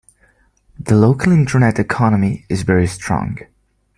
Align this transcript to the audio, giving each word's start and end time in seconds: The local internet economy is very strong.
The 0.79 0.95
local 0.95 1.31
internet 1.31 1.77
economy 1.77 2.47
is 2.49 2.63
very 2.63 2.87
strong. 2.87 3.37